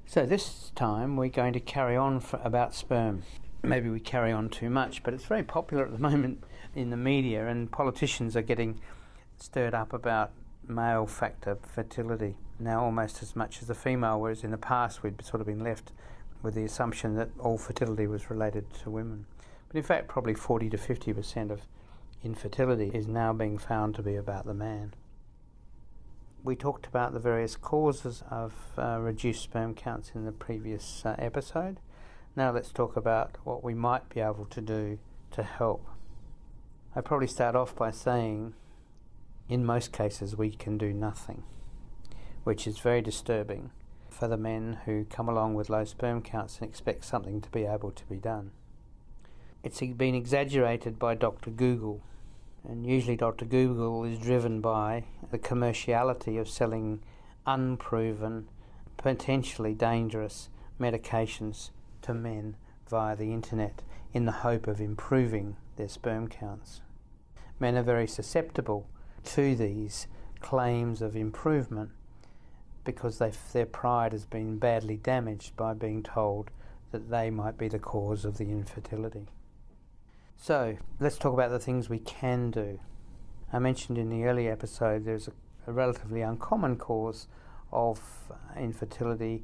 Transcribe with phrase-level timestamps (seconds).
[0.07, 3.22] So this time we're going to carry on about sperm.
[3.61, 6.97] Maybe we carry on too much, but it's very popular at the moment in the
[6.97, 8.81] media, and politicians are getting
[9.38, 10.31] stirred up about
[10.71, 15.23] male factor fertility now almost as much as the female, whereas in the past we'd
[15.25, 15.91] sort of been left
[16.41, 19.25] with the assumption that all fertility was related to women.
[19.67, 21.61] But in fact, probably 40 to 50% of
[22.23, 24.93] infertility is now being found to be about the man.
[26.43, 31.15] We talked about the various causes of uh, reduced sperm counts in the previous uh,
[31.19, 31.79] episode.
[32.35, 34.99] Now let's talk about what we might be able to do
[35.31, 35.88] to help.
[36.95, 38.53] I'd probably start off by saying
[39.51, 41.44] in most cases we can do nothing,
[42.45, 43.69] which is very disturbing
[44.09, 47.66] for the men who come along with low sperm counts and expect something to be
[47.66, 48.51] able to be done.
[49.62, 51.50] It's been exaggerated by Dr.
[51.51, 52.01] Google,
[52.66, 53.44] and usually Dr.
[53.44, 57.01] Google is driven by the commerciality of selling
[57.45, 58.47] unproven,
[58.95, 60.47] potentially dangerous
[60.79, 61.72] medications
[62.03, 62.56] to men
[62.89, 63.81] via the internet
[64.13, 66.79] in the hope of improving their sperm counts.
[67.59, 68.88] Men are very susceptible
[69.23, 70.07] to these
[70.39, 71.91] claims of improvement
[72.83, 73.21] because
[73.53, 76.49] their pride has been badly damaged by being told
[76.91, 79.27] that they might be the cause of the infertility.
[80.35, 82.79] So, let's talk about the things we can do.
[83.53, 85.31] I mentioned in the earlier episode there's a,
[85.67, 87.27] a relatively uncommon cause
[87.71, 88.01] of
[88.57, 89.43] infertility,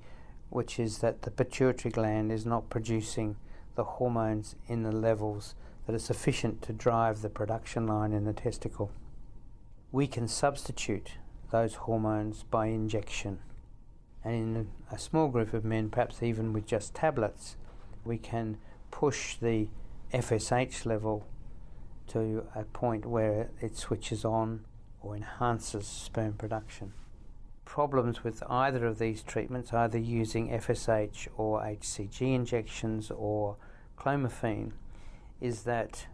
[0.50, 3.36] which is that the pituitary gland is not producing
[3.76, 5.54] the hormones in the levels
[5.86, 8.92] that are sufficient to drive the production line in the testicle
[9.92, 11.14] we can substitute
[11.52, 13.40] those hormones by injection.
[14.24, 17.56] And in a small group of men, perhaps even with just tablets,
[18.04, 18.58] we can
[18.92, 19.68] push the
[20.14, 21.26] FSH level
[22.08, 24.66] to a point where it switches on
[25.02, 26.94] or enhances sperm production.
[27.66, 33.58] Problems with either of these treatments, either using FSH or HCG injections or
[33.98, 34.72] clomiphene,
[35.42, 36.08] is that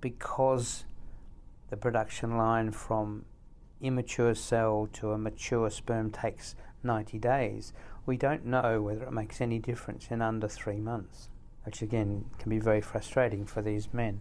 [0.00, 0.84] because
[1.68, 3.24] the production line from
[3.80, 7.72] immature cell to a mature sperm takes 90 days,
[8.04, 11.28] we don't know whether it makes any difference in under three months,
[11.64, 14.20] which again can be very frustrating for these men.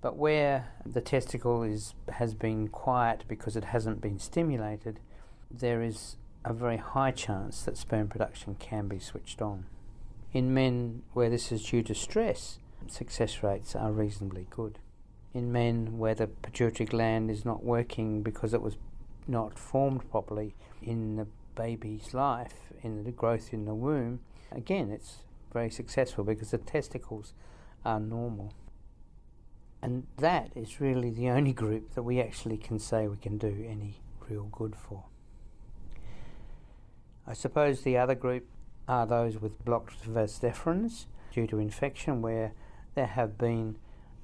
[0.00, 5.00] But where the testicle is, has been quiet because it hasn't been stimulated,
[5.50, 9.66] there is a very high chance that sperm production can be switched on.
[10.32, 14.78] In men where this is due to stress, success rates are reasonably good
[15.32, 18.76] in men where the pituitary gland is not working because it was
[19.28, 25.18] not formed properly in the baby's life, in the growth in the womb, again, it's
[25.52, 27.32] very successful because the testicles
[27.84, 28.52] are normal.
[29.82, 33.64] And that is really the only group that we actually can say we can do
[33.68, 33.96] any
[34.28, 35.04] real good for.
[37.26, 38.46] I suppose the other group
[38.88, 42.52] are those with blocked vas deferens due to infection, where
[42.94, 43.76] there have been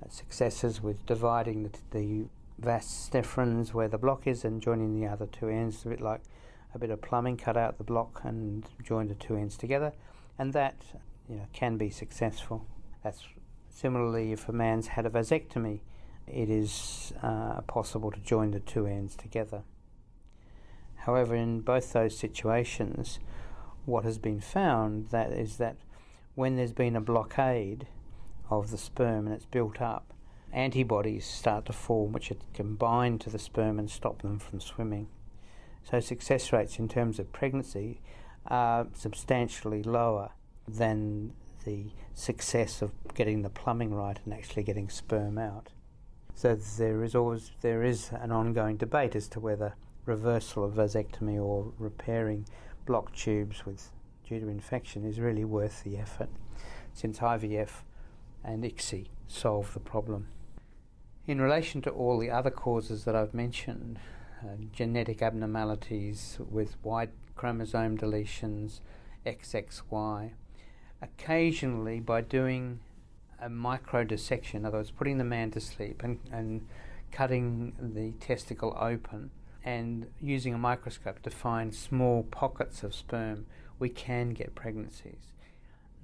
[0.08, 2.24] successes with dividing the, the
[2.58, 6.20] vas deferens where the block is and joining the other two ends, a bit like
[6.74, 9.92] a bit of plumbing, cut out the block and join the two ends together,
[10.38, 10.76] and that
[11.28, 12.66] you know can be successful.
[13.02, 13.22] That's
[13.70, 15.80] similarly if a man's had a vasectomy,
[16.26, 19.62] it is uh, possible to join the two ends together.
[20.96, 23.20] However, in both those situations,
[23.84, 25.76] what has been found that is that
[26.34, 27.86] when there's been a blockade
[28.50, 30.12] of the sperm and it's built up,
[30.52, 35.08] antibodies start to form which can bind to the sperm and stop them from swimming.
[35.82, 38.00] So success rates in terms of pregnancy
[38.46, 40.30] are substantially lower
[40.66, 41.32] than
[41.64, 45.70] the success of getting the plumbing right and actually getting sperm out.
[46.34, 51.42] So there is always there is an ongoing debate as to whether reversal of vasectomy
[51.42, 52.46] or repairing
[52.84, 53.90] blocked tubes with
[54.28, 56.28] due to infection is really worth the effort,
[56.92, 57.82] since IVF
[58.46, 60.28] and ICSI solve the problem.
[61.26, 63.98] In relation to all the other causes that I've mentioned,
[64.42, 68.80] uh, genetic abnormalities with Y chromosome deletions,
[69.26, 70.30] XXY,
[71.02, 72.78] occasionally by doing
[73.40, 76.66] a micro dissection, in other words, putting the man to sleep and, and
[77.10, 79.30] cutting the testicle open
[79.64, 83.46] and using a microscope to find small pockets of sperm,
[83.80, 85.32] we can get pregnancies.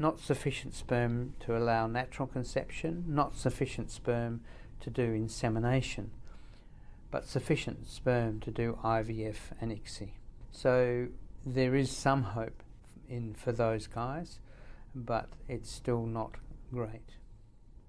[0.03, 4.41] Not sufficient sperm to allow natural conception, not sufficient sperm
[4.81, 6.11] to do insemination,
[7.13, 10.15] but sufficient sperm to do IVF and ICSI.
[10.51, 11.07] So
[11.47, 12.65] there is some hope
[13.09, 14.41] in for those guys,
[14.93, 16.33] but it's still not
[16.73, 17.15] great.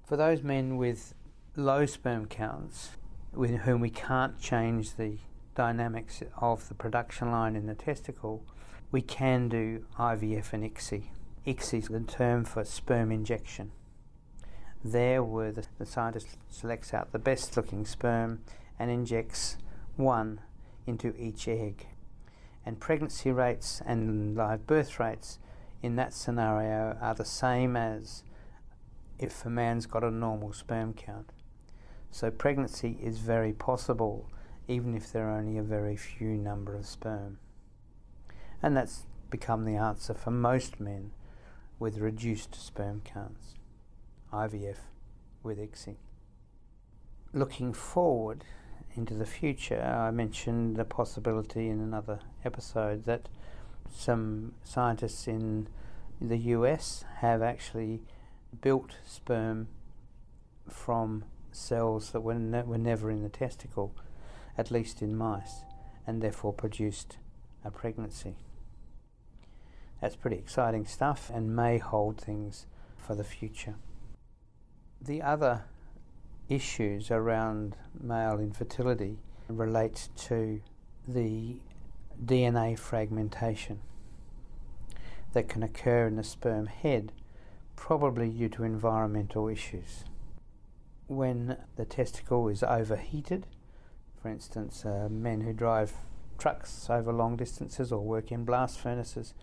[0.06, 1.15] For those men with
[1.56, 2.92] low sperm counts,
[3.33, 5.18] with whom we can't change the
[5.56, 8.45] dynamics of the production line in the testicle,
[8.92, 11.06] we can do IVF and ICSI.
[11.45, 13.72] ICSI is the term for sperm injection.
[14.81, 18.44] There, where the, the scientist selects out the best looking sperm
[18.80, 19.57] and injects
[19.98, 20.40] one
[20.88, 21.88] into each egg.
[22.66, 25.38] And pregnancy rates and live birth rates
[25.81, 28.24] in that scenario are the same as
[29.19, 31.31] if a man's got a normal sperm count.
[32.10, 34.30] So pregnancy is very possible
[34.69, 37.39] even if there are only a very few number of sperm.
[38.62, 41.12] And that's become the answer for most men
[41.83, 43.56] with reduced sperm counts.
[44.31, 44.77] IVF
[45.44, 45.97] with ICSI.
[47.33, 48.45] Looking forward
[48.95, 53.27] into the future, I mentioned the possibility in another episode that
[53.94, 55.68] some scientists in
[56.21, 58.01] the US have actually
[58.62, 59.68] built sperm
[60.69, 63.94] from cells that were, ne- were never in the testicle
[64.57, 65.65] at least in mice,
[66.07, 67.18] and therefore produced
[67.65, 68.38] a pregnancy.
[70.03, 72.65] That's pretty exciting stuff and may hold things
[72.97, 73.75] for the future.
[75.00, 75.63] The other
[76.50, 80.59] issues around male infertility relate to
[81.07, 81.55] the
[82.21, 83.79] DNA fragmentation
[85.31, 87.13] that can occur in the sperm head,
[87.77, 90.03] probably due to environmental issues.
[91.07, 93.47] When the testicle is overheated,
[94.21, 95.94] for instance, uh, men who drive
[96.38, 99.33] trucks over long distances or work in blast furnaces,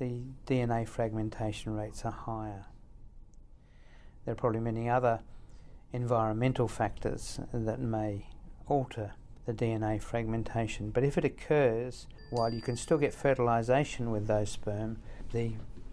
[0.00, 2.64] the DNA fragmentation rates are higher.
[4.24, 5.20] There are probably many other
[5.92, 8.26] environmental factors that may
[8.66, 9.12] alter
[9.44, 14.50] the DNA fragmentation, but if it occurs while you can still get fertilization with those
[14.50, 15.52] sperm, the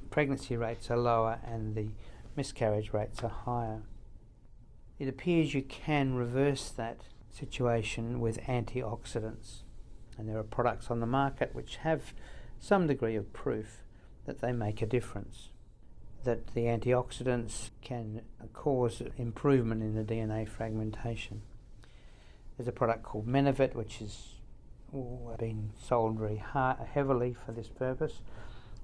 [0.09, 1.89] pregnancy rates are lower and the
[2.37, 3.81] miscarriage rates are higher.
[4.99, 9.63] It appears you can reverse that situation with antioxidants.
[10.17, 12.13] And there are products on the market which have
[12.57, 13.83] some degree of proof
[14.27, 15.49] that they make a difference.
[16.23, 18.21] That the antioxidants can
[18.53, 21.41] cause improvement in the DNA fragmentation.
[22.55, 24.35] There's a product called Menevit which has
[24.91, 26.43] been sold very
[26.93, 28.21] heavily for this purpose,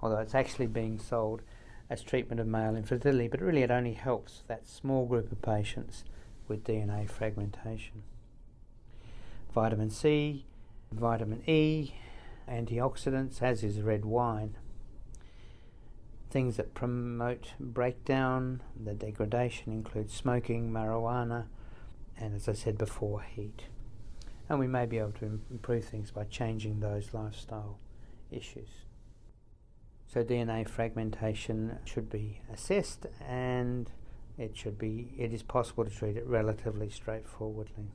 [0.01, 1.43] although it's actually being sold
[1.89, 6.03] as treatment of male infertility, but really it only helps that small group of patients
[6.47, 8.01] with DNA fragmentation
[9.53, 10.45] vitamin C,
[10.91, 11.93] vitamin E,
[12.49, 14.55] antioxidants, as is red wine.
[16.33, 21.45] Things that promote breakdown, the degradation include smoking, marijuana,
[22.17, 23.65] and as I said before, heat.
[24.49, 27.77] And we may be able to improve things by changing those lifestyle
[28.31, 28.69] issues.
[30.07, 33.91] So DNA fragmentation should be assessed and
[34.35, 37.91] it should be it is possible to treat it relatively straightforwardly.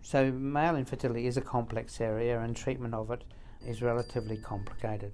[0.00, 3.24] So, male infertility is a complex area and treatment of it
[3.66, 5.10] is relatively complicated.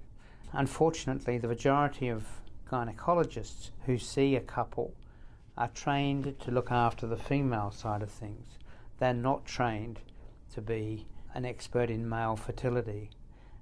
[0.53, 2.25] Unfortunately, the majority of
[2.71, 4.95] gynecologists who see a couple
[5.57, 8.59] are trained to look after the female side of things.
[8.99, 10.01] They're not trained
[10.55, 13.11] to be an expert in male fertility,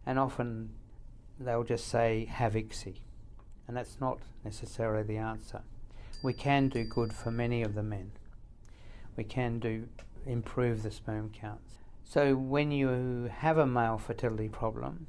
[0.05, 0.71] and often
[1.39, 3.01] they'll just say, have ICSI,
[3.67, 5.63] and that's not necessarily the answer.
[6.23, 8.13] We can do good for many of the men.
[9.17, 9.89] We can do
[10.27, 11.75] improve the sperm counts.
[12.05, 15.07] So when you have a male fertility problem,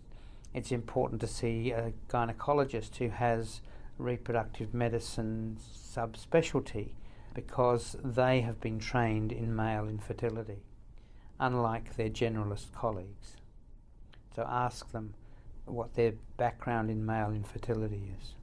[0.58, 3.62] it's important to see a gynecologist who has
[4.00, 6.94] reproductive medicine subspecialty
[7.36, 10.64] because they have been trained in male infertility,
[11.40, 13.38] unlike their generalist colleagues.
[14.36, 15.14] So ask them
[15.66, 18.34] what their background in male infertility is.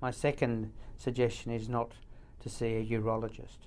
[0.00, 1.92] My second suggestion is not
[2.40, 3.66] to see a urologist.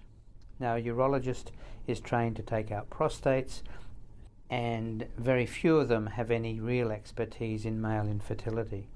[0.60, 1.51] Now, a urologist
[1.86, 3.62] is trained to take out prostates,
[4.51, 8.89] and very few of them have any real expertise in male infertility.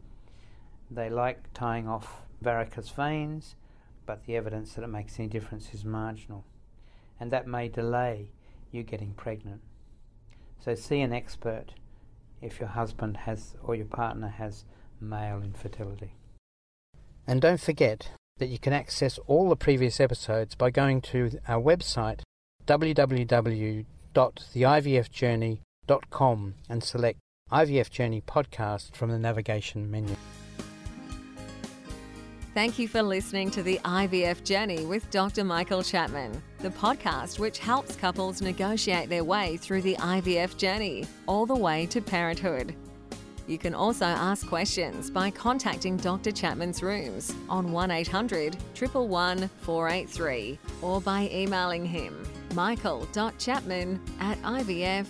[0.91, 3.55] They like tying off varicose veins,
[4.05, 6.43] but the evidence that it makes any difference is marginal,
[7.21, 8.31] and that may delay
[8.69, 9.61] you getting pregnant.
[10.59, 11.67] So, see an expert
[12.41, 14.65] if your husband has or your partner has
[14.99, 16.15] male infertility.
[17.25, 21.61] And don't forget that you can access all the previous episodes by going to our
[21.61, 22.19] website
[24.15, 27.19] www.theivfjourney.com and select
[27.51, 30.15] IVF Journey Podcast from the navigation menu.
[32.53, 35.43] Thank you for listening to the IVF Journey with Dr.
[35.43, 41.45] Michael Chapman, the podcast which helps couples negotiate their way through the IVF journey, all
[41.45, 42.73] the way to parenthood.
[43.45, 46.31] You can also ask questions by contacting Dr.
[46.31, 55.05] Chapman's rooms on 1800 111 483 or by emailing him michael.chapman at ivf.com.au.